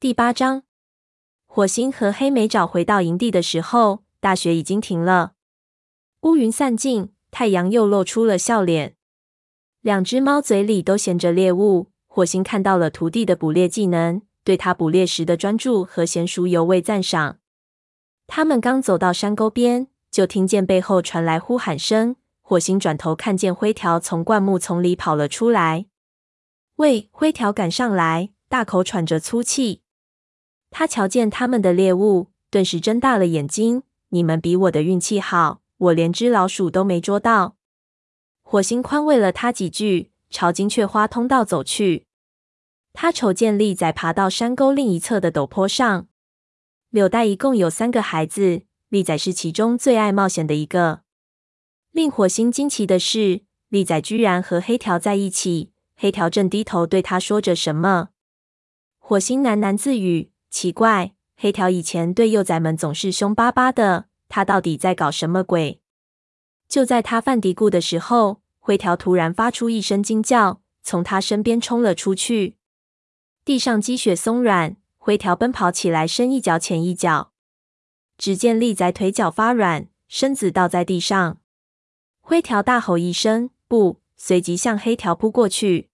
[0.00, 0.62] 第八章，
[1.44, 5.32] 火星和黑莓找回到营地的时候，大雪已经停了，
[6.22, 8.96] 乌云散尽，太阳又露出了笑脸。
[9.82, 11.88] 两只猫嘴里都衔着猎物。
[12.06, 17.36] 火星看到了徒弟的捕猎技能，对他捕猎时的专注和娴熟尤为赞赏。
[18.26, 22.16] 他们刚走到山沟边，就听见背后传来呼喊声。
[22.40, 25.84] 火星转头看见灰条从灌木丛里跑了出来。
[26.76, 27.10] 喂！
[27.12, 29.79] 灰条赶上来，大口喘着粗气。
[30.70, 33.82] 他瞧见他们的猎物，顿时睁大了眼睛。
[34.10, 37.56] 你们比我的运气好，我连只老鼠都没捉到。
[38.42, 42.06] 火星宽慰了他几句，朝金雀花通道走去。
[42.92, 46.08] 他瞅见利仔爬到山沟另一侧的陡坡上。
[46.88, 51.02] 柳带一共有三个孩子，利仔是其中最爱冒险的一个。
[51.92, 55.70] 令火星惊奇的是，利仔居然和黑条在一起。
[55.94, 58.08] 黑条正低头对他说着什么。
[58.98, 65.80] 火星喃喃自语：“奇怪，黑条以前对幼崽们总是凶巴巴的，他到底在搞什么鬼？”
[66.68, 72.56] 就在他犯嘀咕的时候，灰条突然发出一声惊叫，从他身边冲了出去。
[73.44, 77.32] 地上积雪松软，灰条奔跑起来，深一脚浅一脚。
[78.18, 81.38] 只见利仔腿脚发软，身子倒在地上。
[82.20, 85.88] 灰条大吼一声“不”，随即向黑条扑过去。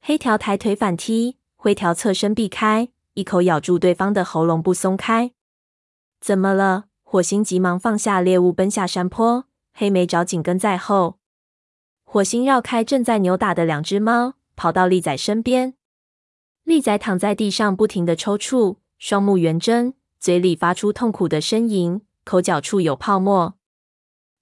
[0.00, 5.32] 黑条抬腿反踢，灰条侧身避开，一口咬住对方的喉咙不松开。
[6.20, 6.86] 怎么了？
[7.02, 9.46] 火星急忙放下猎物，奔下山坡。
[9.72, 11.18] 黑莓爪紧跟在后。
[12.04, 15.74] 火星绕开正在扭打的两只猫，跑到利仔身边。
[16.64, 23.54] 利仔躺在地上，不停的抽搐，双目圆睁，嘴里发出痛苦的呻吟，口角处有泡沫。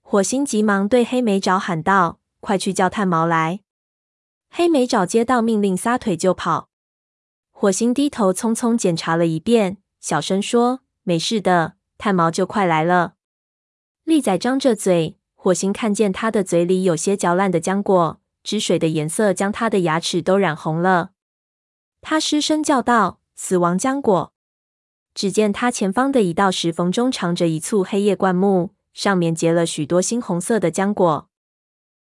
[0.01, 3.61] 火星急忙对黑莓爪喊道：“快去叫炭毛来！”
[4.51, 6.69] 黑莓爪接到命令，撒腿就跑。
[7.63, 13.15] 火星低头匆匆检查了一遍，小声说：“没事的，炭毛就快来了。”
[14.03, 21.11] 利仔张着嘴，火星看见他的嘴里有些嚼烂的浆果，汁水的颜色将他的牙齿都染红了。
[22.01, 24.33] 他失声叫道：“死亡浆果！”
[25.15, 28.75] 只见他前方的一道石缝中藏着一簇黑叶灌木。
[28.93, 31.29] 上面结了许多猩红色的浆果。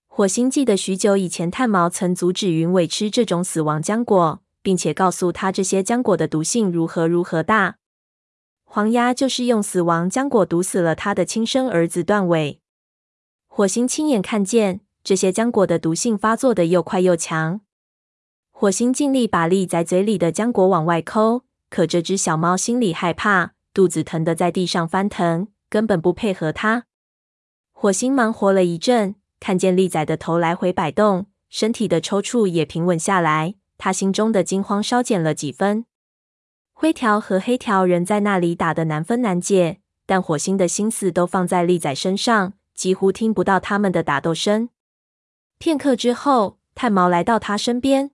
[0.09, 7.77] 火星记得许久以前，炭毛曾阻止云尾吃这种死亡浆果，并且告诉他这些浆果的毒性如何如何大。
[8.65, 12.61] 黄鸭就是用死亡浆果毒死了他的亲生儿子断尾。
[13.47, 17.61] 火星亲眼看见这些浆果的毒性发作的又快又强。
[18.51, 25.49] 火星尽力把利仔嘴里的浆果往外抠，可这只小猫心里害怕，肚子疼得在地上翻腾。
[25.69, 26.87] 根本不配合他。
[27.73, 35.85] 火星忙活了一阵，看见利仔的头来回摆动，身体的抽搐也平稳下来，他心中的惊慌稍减了几分。
[36.73, 44.71] 灰条和黑条仍在那里打得难分难解，但火星的心思都放在利仔身上，几乎听不到他们的打斗声。
[45.59, 48.13] 片刻之后，炭毛来到他身边，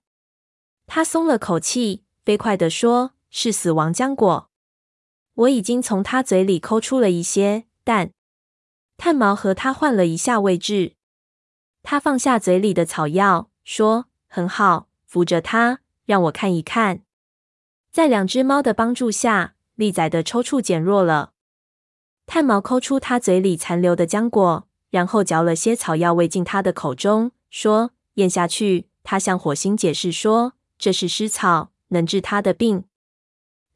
[0.87, 4.49] 他松了口气，飞快地说：“是死亡浆果。”
[5.35, 8.11] 我已经从他嘴里抠出了一些，但
[8.97, 10.95] 炭毛和他换了一下位置。
[11.81, 17.01] 他放下嘴里的草药，说：“很好，扶着他，让我看一看。”
[17.91, 21.33] 在两只猫的帮助下，利仔的抽搐减弱了。
[22.25, 32.85] 炭毛抠出他嘴里残留的浆果，然后嚼了些草药喂进他的口中，说：“咽下去。”他向火星解释说：“这是尸草，能治他的病。”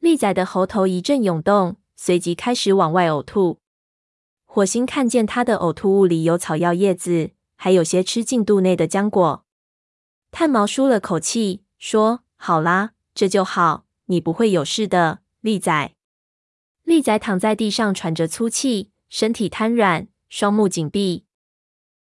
[0.00, 3.58] 利仔的喉头一阵涌动，随即开始往外呕吐。
[4.46, 9.44] 火星看见他的呕吐物里有草药叶子，还有些吃进肚内的浆果。
[10.38, 15.94] 炭毛舒了口气，说：“好啦，这就好，你不会有事的，利仔。”
[16.84, 21.24] 利仔躺在地上喘着粗气，身体瘫软，双目紧闭。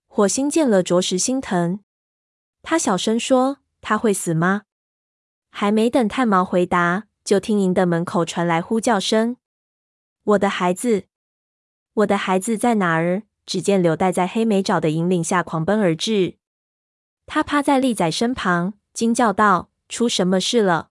[0.08, 1.82] 火星见了着实心疼，
[2.62, 4.62] 他小声说：“他会死吗？”
[5.52, 7.08] 还没等炭毛回答。
[7.26, 9.36] 就听营的门口传来呼叫声
[10.24, 11.08] ：“我的孩子，
[11.96, 16.38] 我的孩子在哪儿？”只见柳带在黑莓爪的引领下狂奔而至，
[17.26, 20.90] 他趴在利仔身旁，惊叫道：“出什么事了？”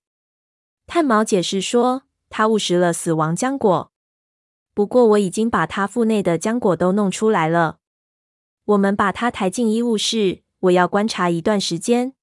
[0.87, 3.93] 炭毛解释说：“他误食了死亡浆果，
[4.75, 7.79] 不过我已经把他腹内的浆果都弄出来了。
[8.65, 12.15] 我们把他抬进医务室，我要观察一段时间。”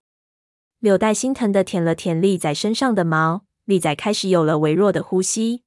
[0.79, 3.43] 柳带心疼的舔了舔利仔身上的毛。
[3.65, 5.63] 利仔开始有了微弱的呼吸，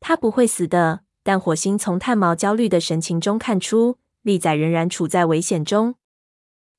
[0.00, 1.00] 他不会死的。
[1.22, 5.94] 但火星从炭毛焦虑的神情中看出，利仔仍然处在危险中。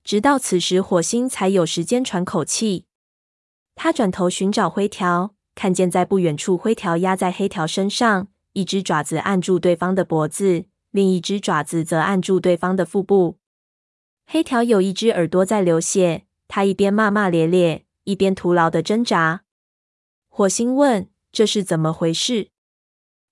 [0.08, 2.86] 直到此时，火星才有时间喘口气。
[3.76, 13.38] 他转头寻找灰条，看见在不远处，灰条压在黑条身上，一只爪子按住对方的脖子，另一只爪子则按住对方的腹部。
[14.26, 19.42] 黑条有一只耳朵在流血，他一边骂骂咧咧，一边徒劳的挣扎。
[20.30, 22.48] 火星问：“这是怎么回事？”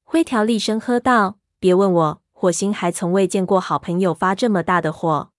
[0.03, 5.31] 灰条厉声喝道：“别问我，火星还从未见过好朋友发这么大的火。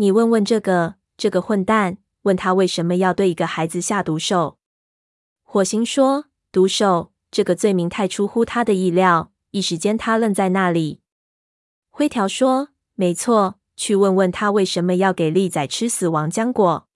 [0.00, 4.56] 你问问这个这个混蛋，问他为什么要对一个孩子下毒手。”
[5.44, 11.02] 火星说：“毒手，这个罪名太出乎他的意料。”一时间，他愣在那里。
[11.90, 16.88] 灰条说：“没错，去问问他为什么要给利仔吃死亡浆果。”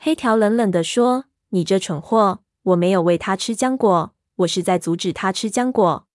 [0.00, 6.06] 黑条冷冷地说：“你这蠢货，我没有喂他吃浆果。”我是在阻止他吃浆果。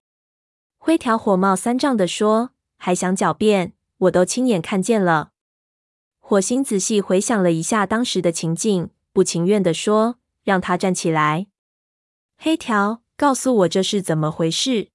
[0.80, 3.74] 灰条火冒三丈地说：“还想狡辩？
[3.98, 5.30] 我都亲眼看见了。”
[6.30, 11.48] 火星仔细回想了一下当时的情境，不情愿地说：“让他站起来。”
[12.38, 14.90] 黑条，告诉我这是怎么回事？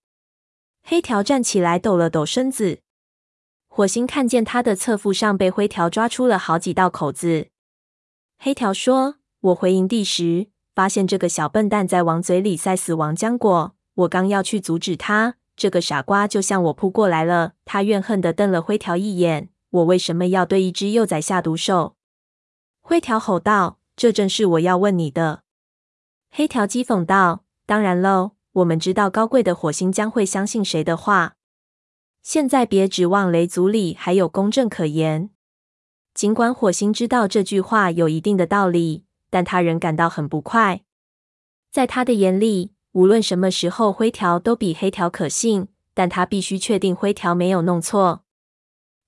[0.85, 2.79] 黑条站起来，抖了抖身子。
[3.67, 7.49] 火星看见他的侧腹上被灰条抓出了好几道口子。
[8.39, 9.17] 黑条说
[9.51, 17.55] ：“我回营地时。”发现这个小笨蛋在往嘴里塞死亡浆果，我刚要去阻止他，这个傻瓜就向我扑过来了。
[17.65, 19.49] 他怨恨地瞪了灰条一眼。
[19.75, 21.97] 我为什么要对一只幼崽下毒手？
[22.81, 25.43] 灰条吼道：“这正是我要问你的。”
[26.31, 31.37] 黑条讥讽道：“当然喽，我们知道高贵的火星将会相信谁的话。
[32.23, 35.31] 现在别指望雷族里还有公正可言。”
[36.15, 39.05] 尽管火星知道这句话有一定的道理。
[39.31, 40.85] 但他仍感到很不快。
[41.73, 45.67] 在他的眼里，无论什么时候，灰条都比黑条可信。
[45.93, 48.24] 但他必须确定灰条没有弄错。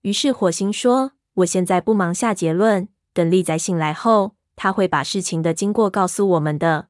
[0.07, 6.87] 于是火星说：“我现在不忙下结论，等利仔醒来后，他会把事情的经过告诉我们的。”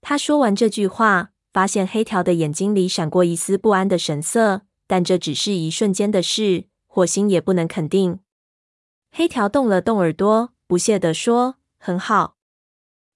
[0.00, 8.20] 他说完这句话，发现黑条的眼睛里闪过一丝不安的神色，但这只是一瞬间的事，火星也不能肯定。
[9.12, 12.36] 黑条动了动耳朵，不屑地说：“很好。”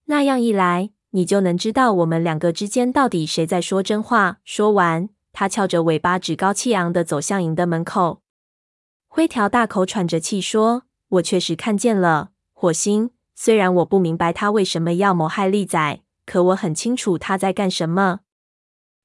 [0.05, 4.41] 那样一来，你就能知道我们两个之间到底谁在说真话。
[4.45, 8.21] 说完，他翘着尾巴，趾高气扬地走向营的门口。
[9.09, 13.11] 灰条大口喘着气说：“我确实看见了，火星。
[13.35, 18.21] 虽然我不明白他为什么要谋害利仔，可我很清楚他在干什么。”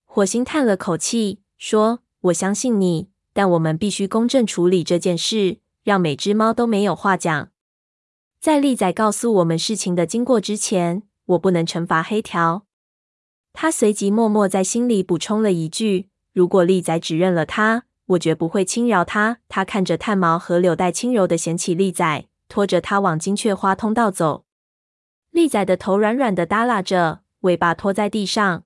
[0.05, 7.49] 火星叹了口气说：“我相信你，但我们必须公正处理这件事，让每只猫都没有话讲。”
[8.39, 12.65] 在利仔告诉我们事情的经过之前，我不能惩罚黑条。
[13.53, 24.45] 他随即默默在心里补充了一句：“如果利仔指认了他，我绝不会轻饶他。”他看着炭毛和柳带轻柔地衔起利仔，拖着他往金雀花通道走。
[25.31, 28.63] 利仔的头软软的耷拉着，尾巴拖在地上。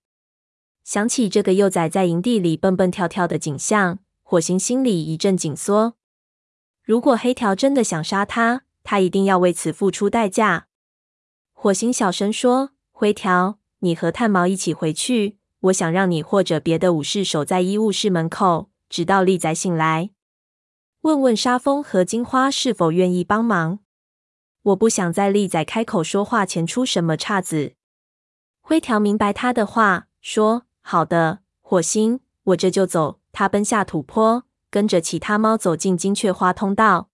[0.83, 5.95] 想起这个幼崽在营地里蹦蹦跳跳的景象，火星心里一阵紧缩。
[6.83, 10.67] 如果黑条真的想杀他，他一定要为此付出代价。
[11.51, 15.37] 火星小声说：“灰条，你和炭毛一起回去。
[15.61, 20.11] 我想让你或者别的武士守在医务室门口，直到利仔醒来。
[21.01, 23.79] 问问沙风和金花是否愿意帮忙。
[24.63, 27.73] 我不想在利仔开口说话前出什么岔子。”
[28.61, 37.09] 灰条明白他的话，说：“好的，火星，我这就走。”他奔下土坡，跟着其他猫走进金雀花通道。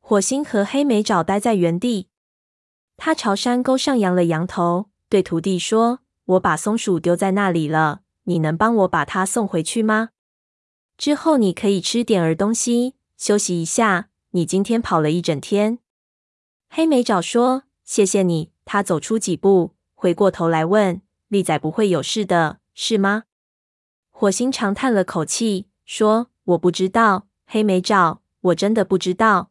[0.00, 2.08] 火星和黑莓爪待在原地。
[2.96, 10.10] 他朝山沟上扬了扬头，对徒弟说：“我把松鼠丢在那里了，你能帮我把它送回去吗？
[11.02, 14.10] 之后你可以吃点儿东西，休息一下。
[14.30, 15.80] 你今天跑了一整天。”
[16.70, 23.24] 黑莓爪说：“谢谢你。”他走出几步，回过头来问：“利仔不会有事的，是吗？”
[24.12, 29.50] 火星长叹了口气，说：“我不知道，黑莓爪，我真的不知道。”